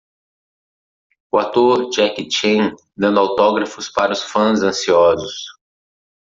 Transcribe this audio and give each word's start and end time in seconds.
o 1.31 1.37
ator 1.37 1.91
Jackie 1.93 2.27
Chan 2.27 2.75
dando 2.97 3.19
autógrafos 3.19 3.87
para 3.87 4.13
os 4.13 4.23
fãs 4.23 4.63
ansiosos. 4.63 5.45